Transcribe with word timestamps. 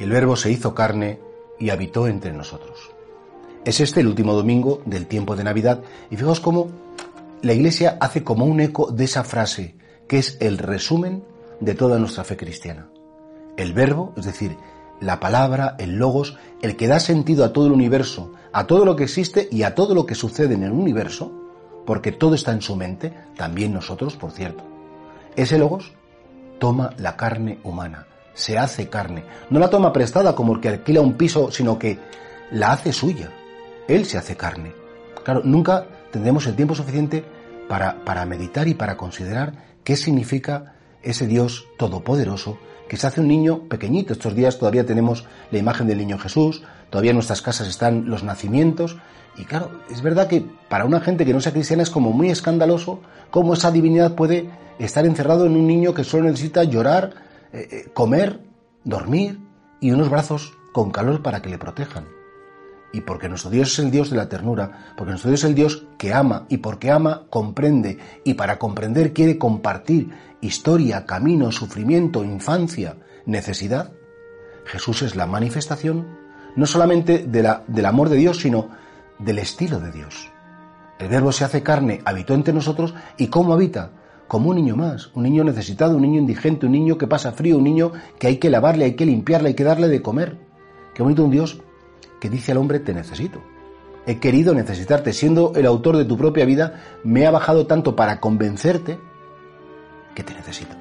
El 0.00 0.08
Verbo 0.08 0.34
se 0.34 0.50
hizo 0.50 0.74
carne 0.74 1.20
y 1.58 1.68
habitó 1.68 2.08
entre 2.08 2.32
nosotros. 2.32 2.90
Es 3.66 3.80
este 3.80 4.00
el 4.00 4.06
último 4.06 4.32
domingo 4.32 4.80
del 4.86 5.06
tiempo 5.06 5.36
de 5.36 5.44
Navidad 5.44 5.82
y 6.10 6.16
fijaos 6.16 6.40
cómo 6.40 6.68
la 7.42 7.52
Iglesia 7.52 7.98
hace 8.00 8.24
como 8.24 8.46
un 8.46 8.60
eco 8.60 8.90
de 8.90 9.04
esa 9.04 9.24
frase 9.24 9.76
que 10.08 10.16
es 10.16 10.38
el 10.40 10.56
resumen 10.56 11.22
de 11.60 11.74
toda 11.74 11.98
nuestra 11.98 12.24
fe 12.24 12.38
cristiana. 12.38 12.88
El 13.58 13.74
verbo, 13.74 14.14
es 14.16 14.24
decir, 14.24 14.56
la 15.02 15.20
palabra, 15.20 15.76
el 15.78 15.96
logos, 15.96 16.38
el 16.62 16.76
que 16.76 16.88
da 16.88 16.98
sentido 16.98 17.44
a 17.44 17.52
todo 17.52 17.66
el 17.66 17.72
universo, 17.72 18.32
a 18.54 18.66
todo 18.66 18.86
lo 18.86 18.96
que 18.96 19.04
existe 19.04 19.48
y 19.50 19.64
a 19.64 19.74
todo 19.74 19.94
lo 19.94 20.06
que 20.06 20.14
sucede 20.14 20.54
en 20.54 20.62
el 20.62 20.72
universo, 20.72 21.30
porque 21.84 22.10
todo 22.10 22.34
está 22.34 22.52
en 22.52 22.62
su 22.62 22.74
mente, 22.74 23.12
también 23.36 23.74
nosotros, 23.74 24.16
por 24.16 24.30
cierto. 24.30 24.64
Ese 25.36 25.58
logos 25.58 25.92
toma 26.58 26.94
la 26.96 27.18
carne 27.18 27.58
humana, 27.64 28.06
se 28.34 28.58
hace 28.58 28.88
carne. 28.88 29.24
No 29.50 29.58
la 29.58 29.70
toma 29.70 29.92
prestada 29.92 30.34
como 30.34 30.54
el 30.54 30.60
que 30.60 30.68
alquila 30.68 31.00
un 31.00 31.14
piso, 31.14 31.50
sino 31.50 31.78
que 31.78 31.98
la 32.50 32.72
hace 32.72 32.92
suya. 32.92 33.30
Él 33.88 34.06
se 34.06 34.18
hace 34.18 34.36
carne. 34.36 34.72
Claro, 35.24 35.42
nunca 35.44 35.86
tendremos 36.10 36.46
el 36.46 36.56
tiempo 36.56 36.74
suficiente 36.74 37.24
para, 37.68 38.04
para 38.04 38.24
meditar 38.26 38.68
y 38.68 38.74
para 38.74 38.96
considerar 38.96 39.52
qué 39.84 39.96
significa 39.96 40.74
ese 41.02 41.26
Dios 41.26 41.66
todopoderoso 41.78 42.58
que 42.88 42.96
se 42.96 43.06
hace 43.06 43.20
un 43.20 43.28
niño 43.28 43.68
pequeñito. 43.68 44.12
Estos 44.12 44.34
días 44.34 44.58
todavía 44.58 44.84
tenemos 44.84 45.24
la 45.52 45.58
imagen 45.58 45.86
del 45.86 45.98
niño 45.98 46.18
Jesús, 46.18 46.62
todavía 46.90 47.12
en 47.12 47.16
nuestras 47.16 47.40
casas 47.40 47.68
están 47.68 48.10
los 48.10 48.24
nacimientos. 48.24 48.96
Y 49.36 49.44
claro, 49.44 49.70
es 49.90 50.02
verdad 50.02 50.26
que 50.26 50.44
para 50.68 50.84
una 50.84 51.00
gente 51.00 51.24
que 51.24 51.32
no 51.32 51.40
sea 51.40 51.52
cristiana 51.52 51.84
es 51.84 51.90
como 51.90 52.12
muy 52.12 52.30
escandaloso 52.30 53.00
cómo 53.30 53.54
esa 53.54 53.70
divinidad 53.70 54.16
puede 54.16 54.50
estar 54.80 55.06
encerrado 55.06 55.46
en 55.46 55.52
un 55.52 55.68
niño 55.68 55.94
que 55.94 56.02
solo 56.02 56.24
necesita 56.24 56.64
llorar, 56.64 57.14
eh, 57.52 57.68
eh, 57.70 57.90
comer, 57.92 58.40
dormir 58.84 59.40
y 59.80 59.90
unos 59.90 60.10
brazos 60.10 60.52
con 60.72 60.90
calor 60.90 61.22
para 61.22 61.42
que 61.42 61.50
le 61.50 61.58
protejan. 61.58 62.06
Y 62.92 63.02
porque 63.02 63.28
nuestro 63.28 63.50
Dios 63.50 63.72
es 63.72 63.78
el 63.78 63.90
Dios 63.90 64.10
de 64.10 64.16
la 64.16 64.28
ternura, 64.28 64.94
porque 64.96 65.10
nuestro 65.10 65.30
Dios 65.30 65.40
es 65.44 65.48
el 65.48 65.54
Dios 65.54 65.86
que 65.96 66.12
ama 66.12 66.46
y 66.48 66.58
porque 66.58 66.90
ama 66.90 67.26
comprende 67.30 67.98
y 68.24 68.34
para 68.34 68.58
comprender 68.58 69.12
quiere 69.12 69.38
compartir 69.38 70.10
historia, 70.40 71.06
camino, 71.06 71.52
sufrimiento, 71.52 72.24
infancia, 72.24 72.96
necesidad, 73.26 73.92
Jesús 74.64 75.02
es 75.02 75.16
la 75.16 75.26
manifestación 75.26 76.18
no 76.56 76.66
solamente 76.66 77.18
de 77.26 77.42
la, 77.42 77.62
del 77.66 77.86
amor 77.86 78.08
de 78.08 78.16
Dios, 78.16 78.38
sino 78.38 78.68
del 79.18 79.38
estilo 79.38 79.80
de 79.80 79.92
Dios. 79.92 80.30
El 80.98 81.08
verbo 81.08 81.32
se 81.32 81.44
hace 81.44 81.62
carne, 81.62 82.02
habitó 82.04 82.34
entre 82.34 82.52
nosotros 82.52 82.94
y 83.16 83.28
¿cómo 83.28 83.54
habita? 83.54 83.92
Como 84.30 84.50
un 84.50 84.54
niño 84.54 84.76
más, 84.76 85.10
un 85.16 85.24
niño 85.24 85.42
necesitado, 85.42 85.96
un 85.96 86.02
niño 86.02 86.20
indigente, 86.20 86.64
un 86.64 86.70
niño 86.70 86.96
que 86.96 87.08
pasa 87.08 87.32
frío, 87.32 87.58
un 87.58 87.64
niño 87.64 87.90
que 88.16 88.28
hay 88.28 88.36
que 88.36 88.48
lavarle, 88.48 88.84
hay 88.84 88.94
que 88.94 89.04
limpiarle, 89.04 89.48
hay 89.48 89.54
que 89.54 89.64
darle 89.64 89.88
de 89.88 90.02
comer. 90.02 90.38
Qué 90.94 91.02
bonito 91.02 91.24
un 91.24 91.32
Dios 91.32 91.60
que 92.20 92.30
dice 92.30 92.52
al 92.52 92.58
hombre, 92.58 92.78
te 92.78 92.94
necesito. 92.94 93.42
He 94.06 94.20
querido 94.20 94.54
necesitarte, 94.54 95.12
siendo 95.12 95.52
el 95.56 95.66
autor 95.66 95.96
de 95.96 96.04
tu 96.04 96.16
propia 96.16 96.44
vida, 96.44 96.80
me 97.02 97.26
ha 97.26 97.32
bajado 97.32 97.66
tanto 97.66 97.96
para 97.96 98.20
convencerte 98.20 99.00
que 100.14 100.22
te 100.22 100.32
necesito. 100.32 100.76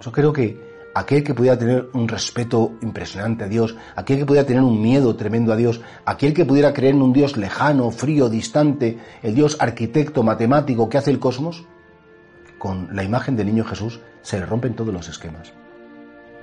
Yo 0.00 0.10
creo 0.10 0.32
que 0.32 0.58
aquel 0.92 1.22
que 1.22 1.34
pudiera 1.34 1.56
tener 1.56 1.88
un 1.92 2.08
respeto 2.08 2.72
impresionante 2.82 3.44
a 3.44 3.48
Dios, 3.48 3.76
aquel 3.94 4.18
que 4.18 4.26
pudiera 4.26 4.44
tener 4.44 4.64
un 4.64 4.82
miedo 4.82 5.14
tremendo 5.14 5.52
a 5.52 5.56
Dios, 5.56 5.82
aquel 6.04 6.34
que 6.34 6.44
pudiera 6.44 6.72
creer 6.72 6.96
en 6.96 7.02
un 7.02 7.12
Dios 7.12 7.36
lejano, 7.36 7.92
frío, 7.92 8.28
distante, 8.28 8.98
el 9.22 9.36
Dios 9.36 9.56
arquitecto, 9.60 10.24
matemático 10.24 10.88
que 10.88 10.98
hace 10.98 11.12
el 11.12 11.20
cosmos, 11.20 11.64
con 12.60 12.94
la 12.94 13.02
imagen 13.02 13.36
del 13.36 13.46
niño 13.46 13.64
Jesús 13.64 14.00
se 14.20 14.38
le 14.38 14.44
rompen 14.44 14.76
todos 14.76 14.92
los 14.92 15.08
esquemas. 15.08 15.54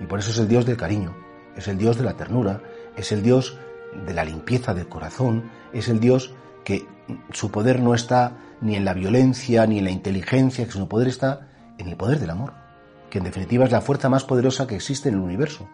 Y 0.00 0.06
por 0.06 0.18
eso 0.18 0.30
es 0.30 0.38
el 0.38 0.48
Dios 0.48 0.64
del 0.64 0.78
cariño, 0.78 1.14
es 1.54 1.68
el 1.68 1.76
Dios 1.76 1.98
de 1.98 2.04
la 2.04 2.16
ternura, 2.16 2.62
es 2.96 3.12
el 3.12 3.22
Dios 3.22 3.58
de 4.06 4.14
la 4.14 4.24
limpieza 4.24 4.72
del 4.72 4.88
corazón, 4.88 5.50
es 5.74 5.88
el 5.88 6.00
Dios 6.00 6.32
que 6.64 6.88
su 7.32 7.50
poder 7.50 7.80
no 7.80 7.94
está 7.94 8.38
ni 8.62 8.76
en 8.76 8.86
la 8.86 8.94
violencia 8.94 9.66
ni 9.66 9.78
en 9.78 9.84
la 9.84 9.90
inteligencia, 9.90 10.64
que 10.64 10.72
su 10.72 10.88
poder 10.88 11.08
está 11.08 11.48
en 11.76 11.88
el 11.88 11.96
poder 11.96 12.18
del 12.18 12.30
amor, 12.30 12.54
que 13.10 13.18
en 13.18 13.24
definitiva 13.24 13.66
es 13.66 13.70
la 13.70 13.82
fuerza 13.82 14.08
más 14.08 14.24
poderosa 14.24 14.66
que 14.66 14.76
existe 14.76 15.10
en 15.10 15.16
el 15.16 15.20
universo. 15.20 15.68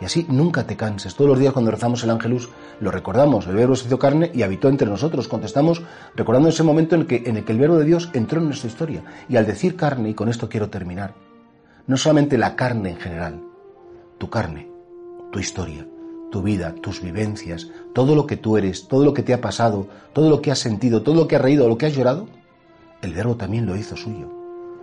Y 0.00 0.04
así 0.04 0.26
nunca 0.28 0.64
te 0.64 0.76
canses. 0.76 1.14
Todos 1.14 1.30
los 1.30 1.38
días 1.38 1.52
cuando 1.52 1.70
rezamos 1.70 2.04
el 2.04 2.10
ángelus 2.10 2.48
lo 2.80 2.90
recordamos. 2.90 3.46
El 3.46 3.56
verbo 3.56 3.74
se 3.74 3.86
hizo 3.86 3.98
carne 3.98 4.30
y 4.32 4.42
habitó 4.42 4.68
entre 4.68 4.88
nosotros. 4.88 5.26
Contestamos 5.26 5.82
recordando 6.14 6.48
ese 6.48 6.62
momento 6.62 6.94
en 6.94 7.02
el, 7.02 7.06
que, 7.06 7.22
en 7.26 7.36
el 7.36 7.44
que 7.44 7.52
el 7.52 7.58
verbo 7.58 7.76
de 7.76 7.84
Dios 7.84 8.10
entró 8.12 8.40
en 8.40 8.46
nuestra 8.46 8.68
historia. 8.68 9.02
Y 9.28 9.36
al 9.36 9.46
decir 9.46 9.76
carne, 9.76 10.10
y 10.10 10.14
con 10.14 10.28
esto 10.28 10.48
quiero 10.48 10.70
terminar, 10.70 11.14
no 11.86 11.96
solamente 11.96 12.38
la 12.38 12.54
carne 12.54 12.90
en 12.90 12.96
general, 12.96 13.40
tu 14.18 14.30
carne, 14.30 14.68
tu 15.32 15.40
historia, 15.40 15.86
tu 16.30 16.42
vida, 16.42 16.74
tus 16.80 17.00
vivencias, 17.00 17.68
todo 17.92 18.14
lo 18.14 18.26
que 18.26 18.36
tú 18.36 18.56
eres, 18.56 18.86
todo 18.86 19.04
lo 19.04 19.14
que 19.14 19.22
te 19.22 19.34
ha 19.34 19.40
pasado, 19.40 19.88
todo 20.12 20.30
lo 20.30 20.42
que 20.42 20.50
has 20.50 20.58
sentido, 20.58 21.02
todo 21.02 21.14
lo 21.14 21.26
que 21.26 21.36
has 21.36 21.42
reído, 21.42 21.68
lo 21.68 21.78
que 21.78 21.86
has 21.86 21.94
llorado, 21.94 22.28
el 23.02 23.14
verbo 23.14 23.36
también 23.36 23.66
lo 23.66 23.76
hizo 23.76 23.96
suyo. 23.96 24.28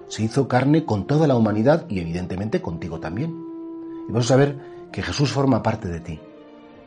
Se 0.08 0.24
hizo 0.24 0.48
carne 0.48 0.86
con 0.86 1.08
toda 1.08 1.28
la 1.28 1.36
humanidad 1.36 1.86
y 1.90 2.00
evidentemente 2.00 2.62
contigo 2.62 3.00
también. 3.00 3.36
Y 4.08 4.12
vamos 4.12 4.30
a 4.32 4.36
ver 4.36 4.75
que 4.96 5.04
Jesús 5.04 5.30
forma 5.30 5.62
parte 5.62 5.90
de 5.90 6.00
ti, 6.00 6.22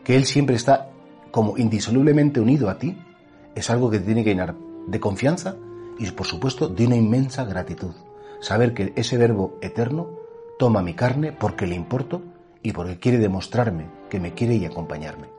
que 0.02 0.16
Él 0.16 0.24
siempre 0.24 0.56
está 0.56 0.88
como 1.30 1.58
indisolublemente 1.58 2.40
unido 2.40 2.70
a 2.70 2.78
ti, 2.78 2.96
es 3.54 3.68
algo 3.68 3.90
que 3.90 3.98
te 3.98 4.06
tiene 4.06 4.24
que 4.24 4.30
llenar 4.30 4.54
de 4.86 4.98
confianza 4.98 5.56
y 5.98 6.10
por 6.12 6.26
supuesto 6.26 6.68
de 6.68 6.86
una 6.86 6.96
inmensa 6.96 7.44
gratitud. 7.44 7.94
Saber 8.40 8.72
que 8.72 8.94
ese 8.96 9.18
verbo 9.18 9.58
eterno 9.60 10.08
toma 10.58 10.80
mi 10.80 10.94
carne 10.94 11.32
porque 11.32 11.66
le 11.66 11.74
importo 11.74 12.22
y 12.62 12.72
porque 12.72 12.98
quiere 12.98 13.18
demostrarme 13.18 13.90
que 14.08 14.20
me 14.20 14.32
quiere 14.32 14.54
y 14.54 14.64
acompañarme. 14.64 15.37